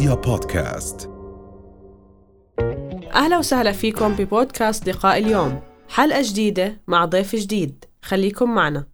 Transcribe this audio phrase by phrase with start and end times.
[0.00, 1.10] رؤيا بودكاست.
[3.14, 5.60] أهلا وسهلا فيكم ببودكاست لقاء اليوم.
[5.88, 7.84] حلقة جديدة مع ضيف جديد.
[8.02, 8.86] خليكم معنا.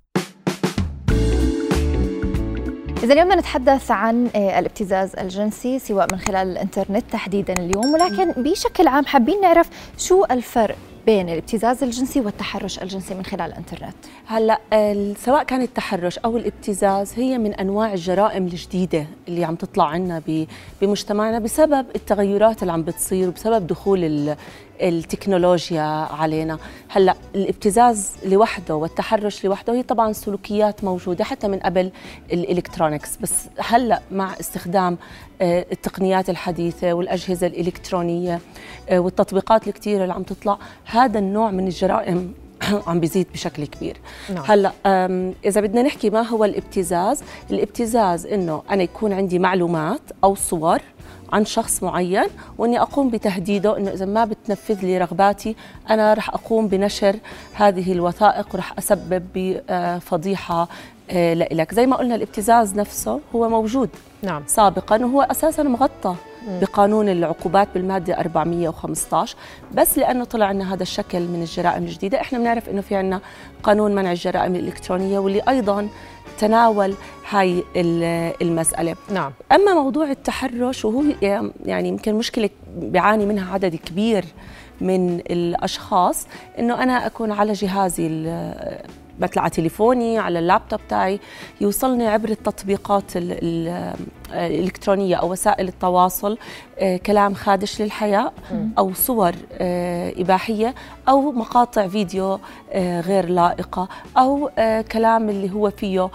[3.03, 8.43] إذا اليوم بدنا نتحدث عن آه، الابتزاز الجنسي سواء من خلال الإنترنت تحديدا اليوم ولكن
[8.43, 9.69] بشكل عام حابين نعرف
[9.99, 10.77] شو الفرق
[11.07, 13.95] بين الابتزاز الجنسي والتحرش الجنسي من خلال الانترنت؟
[14.27, 14.59] هلا
[15.19, 20.23] سواء كان التحرش أو الابتزاز هي من أنواع الجرائم الجديدة اللي عم تطلع عنا
[20.83, 24.35] بمجتمعنا بسبب التغيرات اللي عم بتصير وبسبب دخول
[24.81, 26.59] التكنولوجيا علينا.
[26.89, 31.91] هلا الابتزاز لوحده والتحرش لوحده هي طبعا سلوكيات موجودة حتى من قبل
[32.33, 34.99] الالكترونيكس بس هلا مع استخدام
[35.41, 38.41] آه، التقنيات الحديثة والأجهزة الإلكترونية
[38.89, 42.35] آه، والتطبيقات الكثيره اللي عم تطلع هذا النوع من الجرائم
[42.87, 43.97] عم بيزيد بشكل كبير
[44.35, 44.45] نعم.
[44.47, 44.73] هلأ
[45.45, 50.81] إذا بدنا نحكي ما هو الابتزاز الابتزاز إنه أنا يكون عندي معلومات أو صور
[51.33, 52.27] عن شخص معين
[52.59, 55.57] وإني أقوم بتهديده إنه إذا ما بتنفذ لي رغباتي
[55.91, 57.17] أنا رح أقوم بنشر
[57.55, 60.69] هذه الوثائق ورح أسبب بفضيحه
[61.11, 63.91] آه، لإلك زي ما قلنا الابتزاز نفسه هو موجود
[64.23, 64.43] نعم.
[64.47, 66.15] سابقا وهو أساسا مغطى
[66.61, 69.37] بقانون العقوبات بالمادة 415
[69.75, 73.21] بس لأنه طلع لنا هذا الشكل من الجرائم الجديدة إحنا بنعرف إنه في عندنا
[73.63, 75.89] قانون منع الجرائم الإلكترونية واللي أيضا
[76.39, 76.95] تناول
[77.31, 78.97] هاي ال- المسألة.
[79.13, 79.33] نعم.
[79.53, 81.03] أما موضوع التحرش وهو
[81.67, 84.25] يعني يمكن مشكلة بيعاني منها عدد كبير
[84.81, 86.27] من الأشخاص
[86.59, 88.07] إنه أنا أكون على جهازي
[89.21, 91.21] مثل على تليفوني على اللابتوب تاعي
[91.61, 93.95] يوصلني عبر التطبيقات ال- ال-
[94.33, 96.39] الالكترونيه أو وسائل التواصل
[96.79, 98.33] آه، كلام خادش للحياء
[98.79, 100.75] أو صور آه، إباحية
[101.09, 102.39] أو مقاطع فيديو
[102.73, 103.89] آه، غير لائقة
[104.19, 106.09] أو آه، كلام اللي هو فيه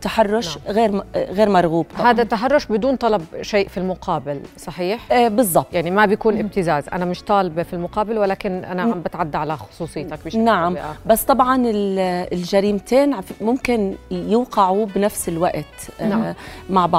[0.00, 1.86] تحرش غير م- آه، غير مرغوب.
[1.98, 2.10] طبعاً.
[2.10, 5.66] هذا تحرش بدون طلب شيء في المقابل صحيح؟ بالضبط.
[5.72, 6.84] يعني ما بيكون ابتزاز.
[6.92, 10.64] أنا مش طالبة في المقابل ولكن أنا عم بتعدى على خصوصيتك بشكل نعم.
[10.64, 10.98] أو بآخر.
[11.06, 15.64] بس طبعا ال- الجريمتين ممكن يوقعوا بنفس الوقت
[16.00, 16.34] نعم.
[16.70, 16.97] مع بعض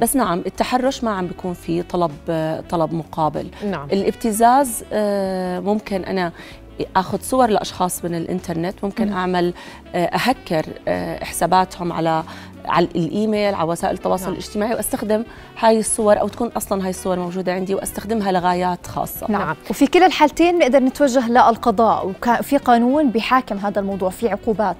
[0.00, 2.12] بس نعم التحرش ما عم بيكون في طلب
[2.70, 6.32] طلب مقابل نعم الابتزاز آه، ممكن أنا
[6.96, 9.54] آخذ صور لأشخاص من الإنترنت ممكن أعمل
[9.94, 12.22] آه، أهكر آه، حساباتهم على
[12.64, 14.32] على الإيميل على وسائل التواصل نعم.
[14.32, 15.24] الاجتماعي وأستخدم
[15.58, 19.42] هاي الصور أو تكون أصلا هاي الصور موجودة عندي وأستخدمها لغايات خاصة نعم.
[19.42, 19.56] نعم.
[19.70, 24.76] وفي كلا الحالتين نقدر نتوجه للقضاء وفي قانون بيحاكم هذا الموضوع في عقوبات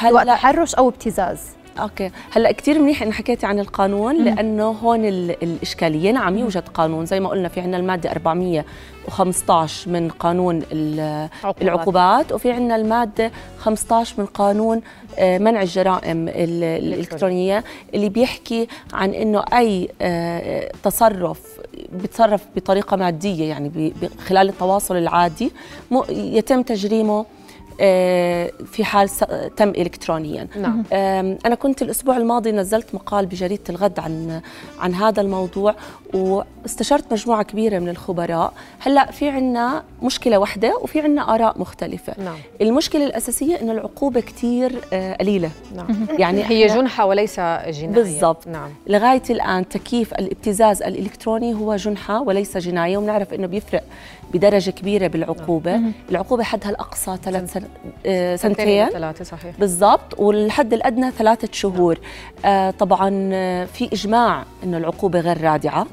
[0.00, 1.40] سواء هلا تحرش أو ابتزاز
[1.82, 2.10] أوكي.
[2.32, 6.10] هلأ كثير منيح انه حكيتي عن القانون لأنه هون ال- الإشكالية.
[6.12, 7.06] نعم يوجد قانون.
[7.06, 11.62] زي ما قلنا في عندنا المادة 415 من قانون ال- عقوبات.
[11.62, 14.80] العقوبات وفي عندنا المادة 15 من قانون
[15.18, 17.64] آه، منع الجرائم ال- الإلكترونية.
[17.94, 21.40] اللي بيحكي عن إنه أي آه، تصرف
[21.92, 23.92] بيتصرف بطريقة مادية يعني
[24.26, 25.52] خلال التواصل العادي
[26.10, 27.26] يتم تجريمه
[28.64, 29.08] في حال
[29.56, 30.46] تم الكترونيا.
[30.56, 30.84] نعم.
[31.46, 34.40] أنا كنت الأسبوع الماضي نزلت مقال بجريدة الغد عن
[34.80, 35.74] عن هذا الموضوع
[36.14, 38.52] واستشرت مجموعة كبيرة من الخبراء.
[38.78, 42.14] هلأ في عنا مشكلة واحدة وفي عنا آراء مختلفة.
[42.24, 42.36] نعم.
[42.60, 45.50] المشكلة الأساسية إنه العقوبة كتير آه، قليلة.
[45.76, 46.06] نعم.
[46.18, 47.88] يعني هي جنحة وليس جناية.
[47.88, 48.46] بالضبط.
[48.46, 48.70] نعم.
[48.86, 53.82] لغاية الآن تكييف الابتزاز الإلكتروني هو جنحة وليس جناية ونعرف إنه بيفرق
[54.32, 55.80] بدرجة كبيرة بالعقوبة.
[56.10, 57.62] العقوبة حدها الأقصى ثلاث سن...
[58.06, 59.56] آه، سنتين ثلاثة صحيح.
[59.58, 60.18] بالضبط.
[60.20, 61.98] والحد الأدنى ثلاثة شهور.
[62.44, 65.86] آه طبعا آه، في إجماع إنه العقوبة غير رادعة.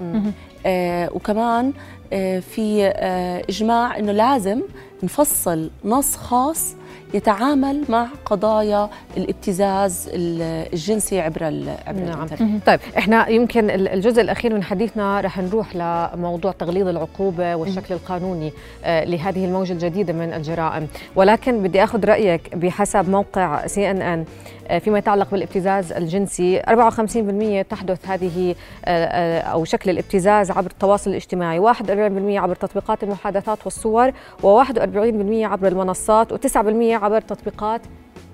[0.65, 1.73] آه وكمان
[2.13, 4.61] آه في آه إجماع إنه لازم
[5.03, 6.75] نفصل نص خاص
[7.13, 12.13] يتعامل مع قضايا الابتزاز ال- الجنسي عبر ال- عبر نعم.
[12.23, 12.65] الإنترنت.
[12.67, 18.51] طيب إحنا يمكن ال- الجزء الأخير من حديثنا رح نروح لموضوع تغليظ العقوبة والشكل القانوني
[18.83, 20.87] آه، لهذه الموجة الجديدة من الجرائم.
[21.15, 24.25] ولكن بدي آخذ رأيك بحسب موقع سي ان ان
[24.79, 26.61] فيما يتعلق بالابتزاز الجنسي.
[26.61, 28.55] 54% تحدث هذه
[28.85, 31.59] آه، آه، أو شكل الابتزاز عبر التواصل الاجتماعي.
[31.59, 36.57] 41% عبر تطبيقات المحادثات والصور و41% عبر المنصات و9%
[37.03, 37.81] عبر تطبيقات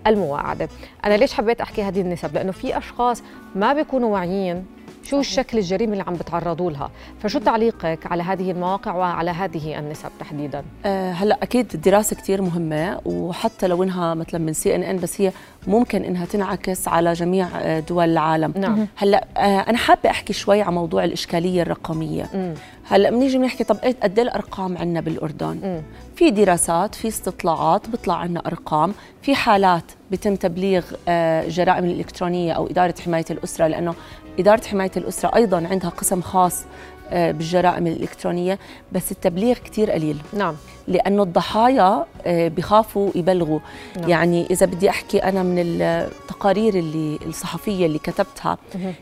[0.08, 0.70] المواعدة
[1.06, 3.24] أنا ليش حبيت أحكي هذه النسب؟ لأنه في أشخاص
[3.56, 4.66] ما بيكونوا واعيين
[5.04, 6.92] شو الشكل الجريمة اللي عم بتعرضوا لها؟
[7.24, 13.00] فشو تعليقك على هذه المواقع وعلى هذه النسب تحديدا؟ آه، هلا أكيد الدراسه كثير مهمة
[13.06, 15.32] وحتى لو إنها مثلا من سي ان ان بس هي
[15.68, 18.54] ممكن إنها تنعكس على جميع آه، دول العالم.
[18.56, 18.88] نعم.
[18.96, 22.30] هلا آه، أنا حابة أحكي شوي عن موضوع الإشكالية الرقمية.
[22.34, 22.54] مم.
[22.90, 25.82] هلا بنيجي بنحكي طب إيه- قد إيه الأرقام عندنا بالأردن؟ مم.
[26.16, 32.68] في دراسات في استطلاعات بيطلع عنا أرقام في حالات بيتم تبليغ آه، الجرائم الالكترونيه أو
[32.68, 33.94] إدارة حماية الأسرة لأنه
[34.40, 36.64] إدارة حماية الأسرة أيضا عندها قسم خاص
[37.12, 38.60] آه، بالجرائم الإلكترونية
[38.92, 40.56] بس التبليغ كتير قليل نعم
[40.88, 43.60] لأنه الضحايا آه، بخافوا يبلغوا
[44.00, 44.10] نعم.
[44.10, 48.58] يعني إذا بدي أحكي أنا من التقارير اللي الصحفية اللي كتبتها.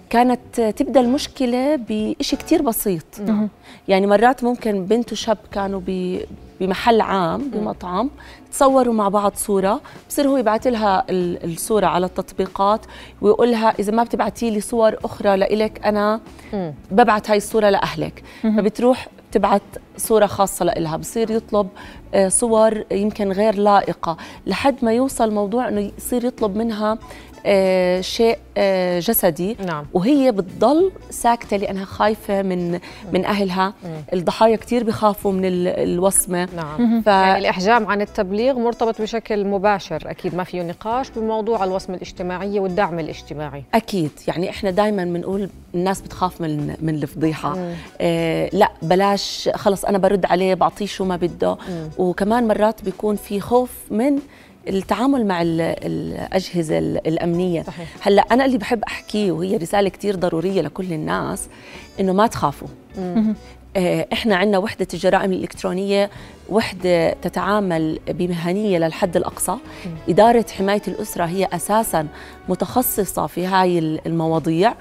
[0.09, 3.49] كانت تبدأ المشكلة بشيء كتير بسيط نعم.
[3.87, 5.81] يعني مرات ممكن بنت وشاب كانوا
[6.65, 8.09] بمحل عام بمطعم
[8.51, 12.85] تصوروا مع بعض صورة بصير هو يبعث لها ال- الصورة على التطبيقات
[13.21, 16.19] ويقول لها إذا ما بتبعتي لي صور أخرى لإلك أنا
[16.53, 16.73] مم.
[16.91, 18.23] ببعت هاي الصورة لأهلك.
[18.43, 19.61] فبتروح تبعت
[19.97, 20.97] صورة خاصة لإلها.
[20.97, 21.67] بصير يطلب
[22.13, 26.97] آه، صور يمكن غير لائقة لحد ما يوصل موضوع أنه يصير يطلب منها
[28.01, 29.57] شيء آه، جسدي.
[29.65, 29.85] نعم.
[29.93, 32.79] وهي بتضل ساكتة لأنها خايفة من
[33.13, 33.73] من أهلها.
[34.13, 36.47] الضحايا كتير بخافوا من ال- الوصمة.
[36.55, 37.01] نعم.
[37.01, 37.07] ف...
[37.07, 40.01] يعني الإحجام عن التبليغ مرتبط بشكل مباشر.
[40.05, 43.63] أكيد ما فيه نقاش بموضوع الوصمة الاجتماعية والدعم الاجتماعي.
[43.73, 44.11] أكيد.
[44.27, 47.57] يعني إحنا دائما بنقول الناس بتخاف من من الفضيحة.
[48.01, 51.57] آه لا بلاش خلص أنا برد عليه بعطيه شو ما بده.
[51.97, 54.19] وكمان مرات بيكون في خوف من
[54.67, 57.63] التعامل مع ال- الأجهزة ال- الأمنية.
[57.63, 57.87] صحيح.
[58.01, 61.47] هلأ أنا اللي بحب أحكيه وهي رسالة كتير ضرورية لكل الناس
[61.99, 62.67] إنه ما تخافوا.
[64.13, 66.09] إحنا عندنا وحدة الجرائم الإلكترونية
[66.49, 69.55] وحدة تتعامل بمهنية للحد الأقصى.
[70.09, 72.07] إدارة حماية الأسرة هي أساسا
[72.49, 74.73] متخصصة في هاي ال- المواضيع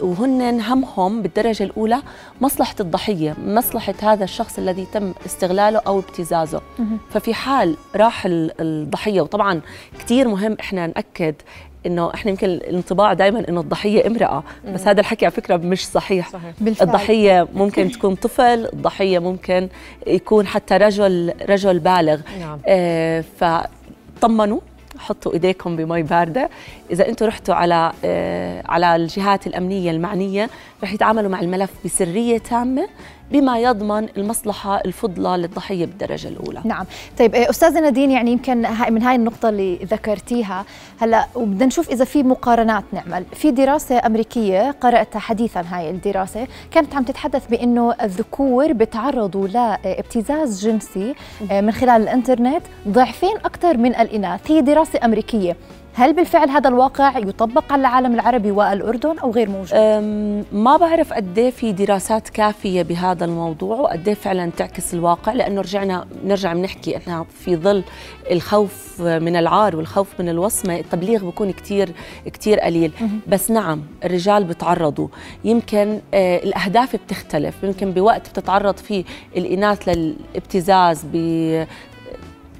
[0.00, 2.02] وهن همهم بالدرجة الأولى
[2.40, 6.60] مصلحة الضحية مصلحة هذا الشخص الذي تم استغلاله أو ابتزازه.
[7.10, 9.60] ففي حال راح ال- الضحية وطبعا
[9.98, 11.34] كثير مهم إحنا نأكد
[11.86, 14.42] إنه إحنا يمكن الانطباع دائما إنه الضحية امرأة
[14.74, 16.30] بس هذا الحكي على فكرة مش صحيح.
[16.30, 16.52] صحيح.
[16.60, 16.88] بالفعل.
[16.88, 19.68] الضحية ممكن تكون طفل الضحية ممكن
[20.06, 22.20] يكون حتى رجل رجل بالغ.
[22.40, 22.58] نعم.
[22.66, 24.60] آه فطمنوا
[24.98, 26.50] حطوا إيديكم بمي باردة.
[26.90, 30.50] إذا أنتم رحتوا على آه على الجهات الأمنية المعنية
[30.82, 32.88] رح يتعاملوا مع الملف بسرية تامة.
[33.32, 36.60] بما يضمن المصلحة الفضلى للضحية بالدرجة الأولى.
[36.64, 36.86] نعم.
[37.18, 38.58] طيب آه، أستاذة نادين يعني يمكن
[38.90, 40.64] من هاي النقطة اللي ذكرتيها
[41.00, 43.24] هلا وبدنا نشوف إذا في مقارنات نعمل.
[43.34, 51.14] في دراسة أمريكية قراتها حديثا هاي الدراسة كانت عم تتحدث بإنه الذكور بتعرضوا لابتزاز جنسي
[51.50, 54.50] آه، من خلال الإنترنت ضعفين أكثر من الإناث.
[54.50, 55.56] هي دراسة أمريكية.
[55.94, 59.74] هل بالفعل هذا الواقع يطبق على العالم العربي والأردن أو غير موجود؟
[60.52, 65.60] ما بعرف قد إيه في دراسات كافية بهذا الموضوع وقد إيه فعلا تعكس الواقع لأنه
[65.60, 67.84] رجعنا نرجع بنحكي إحنا في ظل
[68.30, 71.92] الخوف من العار والخوف من الوصمة التبليغ بيكون كتير
[72.26, 72.92] كتير قليل.
[73.28, 75.08] بس نعم الرجال بتعرضوا.
[75.44, 77.54] يمكن آه الأهداف بتختلف.
[77.62, 79.04] يمكن بوقت بتتعرض فيه
[79.36, 81.16] الإناث للابتزاز ب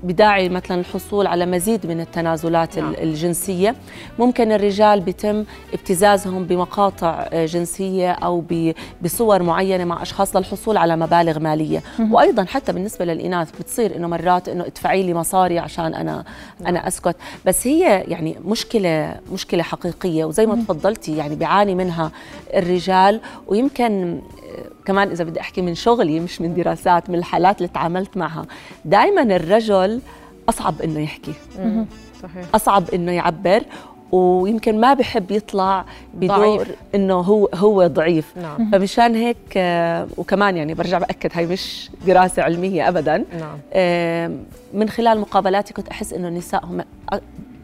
[0.03, 2.93] بداعي مثلا الحصول على مزيد من التنازلات نعم.
[2.93, 3.03] نعم.
[3.03, 3.75] الجنسية.
[4.19, 8.73] ممكن الرجال بيتم ابتزازهم بمقاطع آه، جنسية أو ب-
[9.03, 11.83] بصور معينة مع أشخاص للحصول على مبالغ مالية.
[12.11, 16.25] وأيضا حتى بالنسبة للإناث بتصير إنه مرات إنه ادفعي لي مصاري عشان أنا
[16.67, 17.17] أنا أسكت.
[17.47, 22.11] بس هي يعني مشكلة مشكلة حقيقية وزي ما تفضلتي يعني بيعاني منها
[22.55, 23.21] الرجال.
[23.47, 24.21] ويمكن
[24.59, 28.47] آه، كمان إذا بدي أحكي من شغلي مش من دراسات من الحالات اللي تعاملت معها
[28.85, 29.92] دائما الرجل
[30.49, 31.33] أصعب إنه يحكي.
[32.23, 32.45] صحيح.
[32.55, 33.63] أصعب إنه يعبر
[34.13, 35.85] ويمكن ما بحب يطلع
[36.15, 36.69] بدور ضعيف.
[36.95, 38.37] إنه هو هو ضعيف.
[38.37, 38.71] نعم.
[38.71, 43.17] فمشان هيك آه، وكمان يعني برجع بأكد هاي مش دراسة علمية ابدا.
[43.17, 43.59] نعم.
[43.73, 44.31] آه،
[44.75, 46.85] من خلال مقابلاتي كنت أحس إنه النساء هم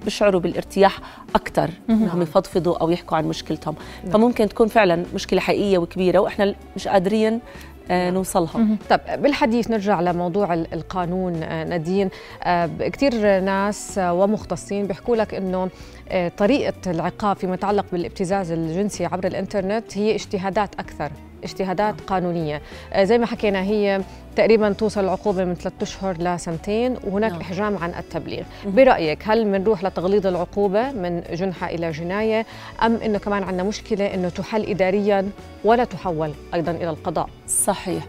[0.05, 0.99] بيشعروا بالارتياح
[1.35, 3.75] أكثر إنهم يفضفضوا أو يحكوا عن مشكلتهم.
[4.12, 7.41] فممكن تكون فعلا مشكلة حقيقية وكبيرة وإحنا مش قادرين
[7.90, 8.66] نوصلها.
[8.90, 12.09] طب بالحديث نرجع لموضوع ال- القانون آه، نادين.
[12.45, 15.68] آه، كثير ناس آه، ومختصين بيحكوا لك إنه
[16.09, 21.11] آه، طريقة العقاب فيما يتعلق بالابتزاز الجنسي عبر الإنترنت هي اجتهادات أكثر.
[21.45, 22.62] اجتهادات قانونية.
[22.92, 24.00] آه، زي ما حكينا هي
[24.37, 27.40] تقريبا توصل العقوبة من ثلاثة أشهر لسنتين وهناك نعم.
[27.40, 28.42] إحجام عن التبليغ.
[28.66, 32.47] برأيك هل بنروح لتغليظ العقوبة من جنحة إلى جناية
[32.83, 35.30] أم إنه كمان عندنا مشكلة إنه تحل اداريا
[35.64, 38.07] ولا تحول أيضا إلى القضاء؟ صحيح.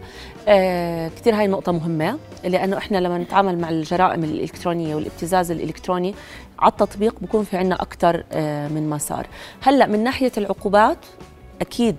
[0.48, 6.14] آه كثير هاي النقطة مهمة لأنه إحنا لما نتعامل مع الجرائم الإلكترونية والابتزاز الإلكتروني
[6.58, 9.26] على التطبيق بكون في عنا أكثر آه من مسار.
[9.62, 10.98] هلأ من ناحية العقوبات
[11.60, 11.96] أكيد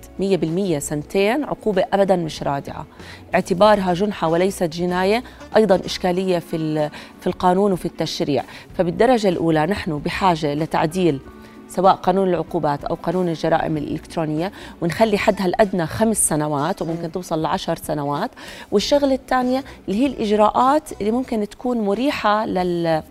[0.76, 2.86] 100% سنتين عقوبة ابدا مش رادعة.
[3.34, 5.22] اعتبارها جنحة وليست جناية
[5.56, 6.90] أيضا إشكالية في
[7.20, 8.44] في القانون وفي التشريع.
[8.78, 11.20] فبالدرجة الأولى نحن بحاجة لتعديل
[11.68, 17.76] سواء قانون العقوبات أو قانون الجرائم الإلكترونية ونخلي حدها الأدنى خمس سنوات وممكن توصل لعشر
[17.76, 18.30] سنوات.
[18.72, 23.02] والشغلة الثانية اللي هي الإجراءات اللي ممكن تكون مريحة لل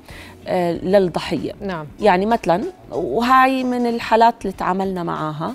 [0.47, 1.53] آه، للضحية.
[1.61, 1.85] نعم.
[1.99, 5.53] يعني مثلا وهاي من الحالات اللي تعاملنا معها آه،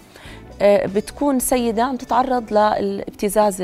[0.63, 3.57] بتكون سيدة عم تتعرض للابتزاز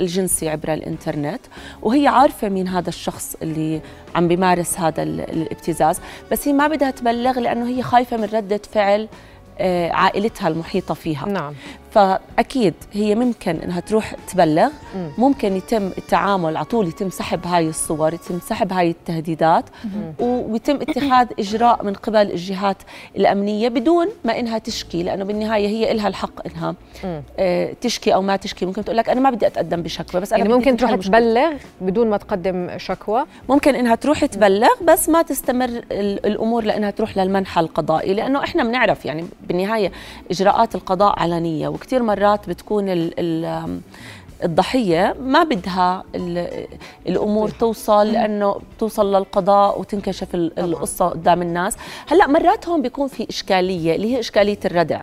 [0.00, 1.40] الجنسي عبر الإنترنت
[1.82, 3.80] وهي عارفة مين هذا الشخص اللي
[4.14, 6.00] عم بيمارس هذا الابتزاز
[6.32, 9.08] بس هي ما بدها تبلغ لأنه هي خايفة من ردة فعل
[9.62, 11.26] آه، عائلتها المحيطة فيها.
[11.28, 11.54] نعم.
[11.90, 14.70] فأكيد هي ممكن إنها تروح تبلغ.
[15.18, 19.64] ممكن يتم التعامل على طول يتم سحب هاي الصور يتم سحب هاي التهديدات.
[20.20, 22.76] ويتم اتخاذ إجراء من قبل الجهات
[23.16, 26.74] الأمنية بدون ما إنها تشكي لأنه بالنهاية هي لها الحق إنها
[27.38, 28.66] آه تشكي أو ما تشكي.
[28.66, 32.10] ممكن تقول لك أنا ما بدي أتقدم بشكوى بس أنا يعني ممكن تروح تبلغ بدون
[32.10, 38.14] ما تقدم شكوى؟ ممكن إنها تروح تبلغ بس ما تستمر الأمور لأنها تروح للمنحى القضائي
[38.14, 39.92] لأنه إحنا بنعرف يعني بالنهاية
[40.30, 43.80] إجراءات القضاء علنية وكثير مرات بتكون ال ال
[44.44, 46.04] الضحية ما بدها
[47.06, 51.76] الأمور توصل لأنه توصل للقضاء وتنكشف القصة قدام الناس.
[52.08, 55.00] هلأ مرات هون بيكون في إشكالية اللي هي إشكالية الردع.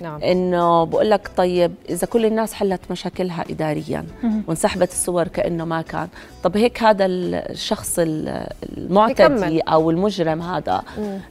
[0.00, 0.22] نعم.
[0.22, 4.04] إنه بقول لك طيب إذا كل الناس حلت مشاكلها اداريا
[4.46, 6.08] وانسحبت الصور كأنه ما كان
[6.42, 10.82] طب هيك هذا الشخص المعتدي أو المجرم هذا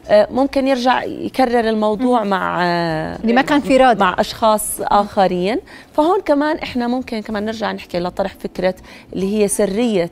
[0.07, 2.29] آه، ممكن يرجع يكرر الموضوع مم.
[2.29, 5.59] مع اللي ما كان في راد مع أشخاص آخرين.
[5.93, 8.75] فهون كمان إحنا ممكن كمان نرجع نحكي لطرح فكرة
[9.13, 10.11] اللي هي سرية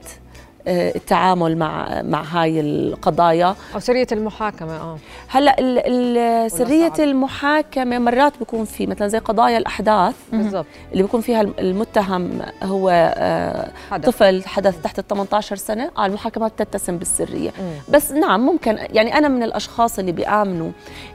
[0.68, 3.56] التعامل مع مع هاي القضايا.
[3.76, 4.98] أو سرية المحاكمة آه.
[5.28, 10.66] هلأ سرية المحاكمة مرات بيكون في مثلا زي قضايا الأحداث بالضبط.
[10.92, 14.06] اللي بيكون فيها المتهم هو آه، حدث.
[14.10, 17.50] طفل حدث تحت ال 18 سنة آه المحاكمات تتسم بالسرية.
[17.60, 17.94] مم.
[17.94, 20.72] بس نعم ممكن يعني أنا من الأشخاص اللي بيآمنوا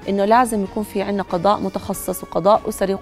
[0.08, 2.94] إنه لازم يكون في عندنا قضاء متخصص وقضاء أسري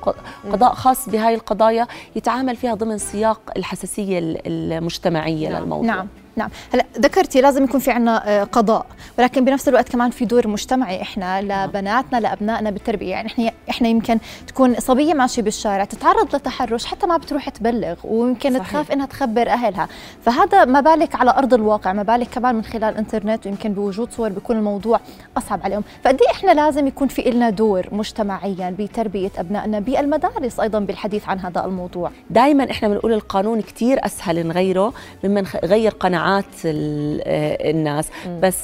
[0.44, 5.62] وقضاء خاص بهاي القضايا يتعامل فيها ضمن سياق الحساسية المجتمعية نعم.
[5.62, 5.86] للموضوع.
[5.86, 6.08] نعم.
[6.40, 6.50] نعم.
[6.74, 8.86] هلا ذكرتي لازم يكون في عنا آه، قضاء
[9.18, 11.68] ولكن بنفس الوقت كمان في دور مجتمعي إحنا نعم.
[11.68, 13.10] لبناتنا لابنائنا بالتربية.
[13.10, 18.54] يعني إحنا إحنا يمكن تكون صبية ماشية بالشارع تتعرض لتحرش حتى ما بتروح تبلغ ويمكن
[18.58, 18.68] صحيح.
[18.68, 19.88] تخاف إنها تخبر أهلها.
[20.22, 24.28] فهذا ما بالك على أرض الواقع ما بالك كمان من خلال الانترنت ويمكن بوجود صور
[24.28, 25.00] بيكون الموضوع
[25.36, 25.82] أصعب عليهم.
[26.04, 31.38] فقد إيه إحنا لازم يكون في لنا دور مجتمعيا بتربية أبنائنا بالمدارس أيضا بالحديث عن
[31.38, 34.92] هذا الموضوع؟ دائما إحنا بنقول القانون كثير أسهل نغيره
[35.24, 38.08] ممن غير قناعات آه، الناس.
[38.42, 38.62] بس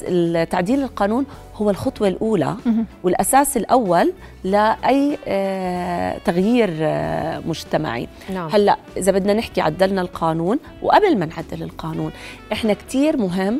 [0.49, 2.55] تعديل القانون هو الخطوة الأولى
[3.03, 8.07] والأساس الأول لأي آه، تغيير آه، مجتمعي.
[8.33, 8.49] نعم.
[8.53, 12.11] هلأ إذا بدنا نحكي عدلنا القانون وقبل ما نعدل القانون
[12.51, 13.59] إحنا كتير مهم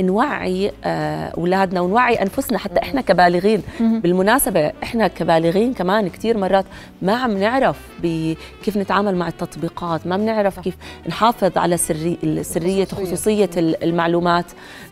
[0.00, 3.62] نوعي اولادنا ونوعي أنفسنا حتى إحنا كبالغين.
[3.80, 6.64] بالمناسبة إحنا كبالغين كمان كثير مرات
[7.02, 7.76] ما عم نعرف
[8.64, 10.74] كيف نتعامل مع التطبيقات ما بنعرف كيف
[11.08, 14.46] نحافظ على سري سرية وخصوصيه المعلومات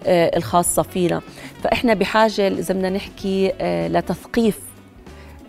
[0.07, 1.21] آه، الخاصة فينا.
[1.62, 4.59] فإحنا بحاجة إذا بدنا نحكي آه، لتثقيف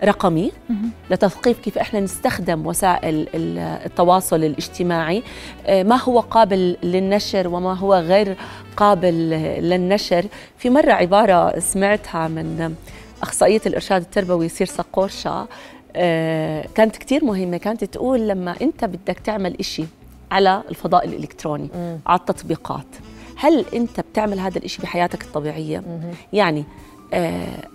[0.04, 0.52] رقمي
[1.10, 3.28] لتثقيف كيف إحنا نستخدم وسائل
[3.86, 5.24] التواصل الاجتماعي.
[5.66, 8.38] آه، ما هو قابل للنشر وما هو غير
[8.78, 9.30] قابل
[9.60, 10.26] للنشر؟
[10.58, 12.76] في مرة عبارة سمعتها من
[13.24, 15.48] أخصائية الإرشاد التربوي سيرسا قورشا.
[15.96, 17.58] آه، كانت كثير مهمة.
[17.58, 19.84] كانت تقول لما أنت بدك تعمل إشي
[20.32, 21.70] على الفضاء الإلكتروني
[22.06, 22.86] على التطبيقات
[23.36, 25.84] هل أنت بتعمل هذا الإشي بحياتك الطبيعية؟
[26.34, 26.64] يعني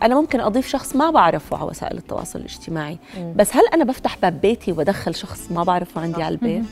[0.03, 2.99] أنا ممكن أضيف شخص ما بعرفه على وسائل التواصل الاجتماعي.
[3.37, 6.65] بس هل أنا بفتح باب بيتي وادخل شخص ما بعرفه عندي على البيت.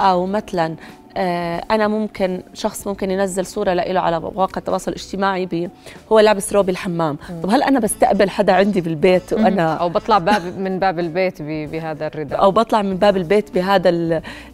[0.00, 0.74] أو مثلا
[1.16, 5.70] آه، أنا ممكن شخص ممكن ينزل صورة له على مواقع التواصل الاجتماعي بي
[6.12, 7.16] هو لابس روب الحمام.
[7.42, 12.06] طب هل أنا بستقبل حدا عندي بالبيت وأنا أو بطلع باب من باب البيت بهذا
[12.06, 12.42] الرداء.
[12.42, 13.90] أو بطلع من باب البيت بهذا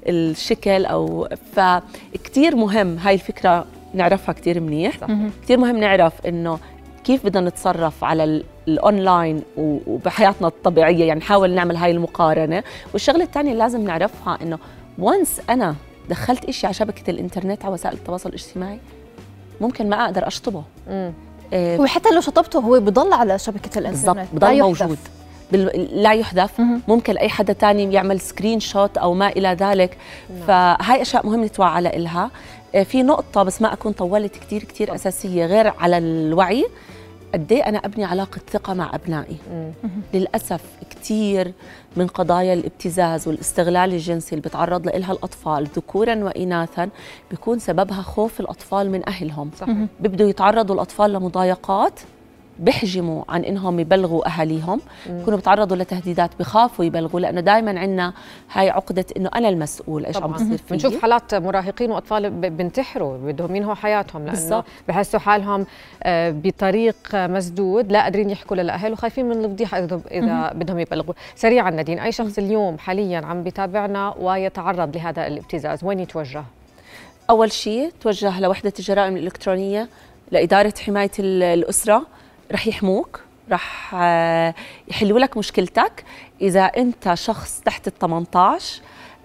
[0.07, 3.65] الشكل أو فكتير مهم هاي الفكرة
[3.95, 4.97] نعرفها كتير منيح.
[5.43, 6.59] كثير مهم نعرف إنه
[7.05, 12.63] كيف بدنا نتصرف على الأونلاين وبحياتنا الطبيعية؟ يعني نحاول نعمل هاي المقارنة.
[12.93, 14.59] والشغلة الثانية اللي لازم نعرفها إنه
[14.99, 15.75] once أنا
[16.11, 18.79] دخلت إشي على شبكة الإنترنت على وسائل التواصل الاجتماعي
[19.61, 20.63] ممكن ما أقدر أشطبه.
[21.53, 24.19] إيه وحتى لو شطبته هو بضل على شبكة الإنترنت.
[24.33, 24.99] بالضبط بضل موجود.
[25.93, 29.97] لا يحذف ممكن أي حدا تاني يعمل screenshot أو ما إلى ذلك.
[30.31, 30.47] نعم.
[30.47, 32.31] فهاي أشياء مهم نتوعى لها
[32.83, 36.67] في نقطة بس ما أكون طولت كثير كثير أساسية غير على الوعي.
[37.35, 39.37] قد إيه أنا أبني علاقة ثقة مع أبنائي؟
[40.15, 41.53] للأسف كثير
[41.97, 46.89] من قضايا الابتزاز والاستغلال الجنسي اللي بتعرض لها الأطفال ذكورا واناثا
[47.31, 49.51] بيكون سببها خوف الأطفال من أهلهم.
[49.61, 49.77] صحيح.
[50.01, 52.01] بيبدوا يتعرضوا الأطفال لمضايقات
[52.59, 54.81] بحجموا عن إنهم يبلغوا أهاليهم.
[55.11, 58.13] بيكونوا بتعرضوا لتهديدات بخافوا يبلغوا لأنه دائما عندنا
[58.53, 63.17] هاي عقدة إنه أنا المسؤول إيش عم بصير فيي بنشوف حالات مراهقين وأطفال ب- بنتحروا
[63.19, 64.65] بدهم ينهوا حياتهم لأنه.
[64.89, 65.67] بحسوا حالهم
[66.03, 71.15] آه، بطريق مسدود لا قادرين يحكوا للأهل وخايفين من الفضيحة إذا إذا بدهم يبلغوا.
[71.37, 76.45] سريعا نادين أي شخص اليوم حاليا عم بيتابعنا ويتعرض لهذا الابتزاز وين يتوجه؟
[77.31, 79.89] أول شيء توجه لوحدة الجرائم الإلكترونية
[80.31, 82.07] لإدارة حماية ال- الأسرة.
[82.53, 83.21] رح يحموك
[83.51, 84.55] رح آه،
[84.89, 86.05] يحلوا لك مشكلتك.
[86.41, 88.81] إذا أنت شخص تحت ال 18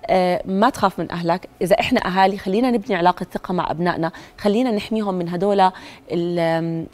[0.10, 1.50] آه، ما تخاف من أهلك.
[1.62, 4.12] إذا إحنا أهالي خلينا نبني علاقة ثقة مع أبنائنا.
[4.38, 5.72] خلينا نحميهم من هدول
[6.12, 6.86] ال-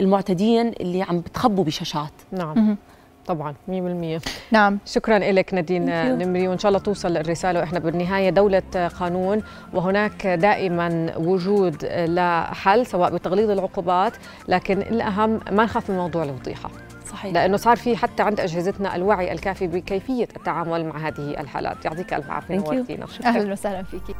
[0.00, 2.12] المعتدين اللي عم بتخبوا بشاشات.
[2.32, 2.76] نعم.
[3.26, 4.78] طبعا 100% نعم.
[4.86, 5.84] شكرا لك نادين.
[6.18, 8.30] نمري وإن شاء الله توصل الرسالة وإحنا بالنهاية.
[8.30, 8.62] دولة
[9.00, 9.42] قانون
[9.74, 14.12] وهناك دائما وجود لحل سواء بتغليظ العقوبات
[14.48, 16.70] لكن الأهم ما نخاف من موضوع الفضيحه
[17.10, 17.34] صحيح.
[17.34, 21.84] لأنه صار في حتى عند أجهزتنا الوعي الكافي بكيفية التعامل مع هذه الحالات.
[21.84, 22.56] يعطيك ألف عافية.
[22.56, 24.14] نورتينا أهلا وسهلا فيكي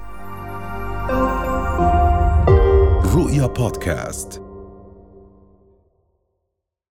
[3.16, 4.51] رؤيا بودكاست.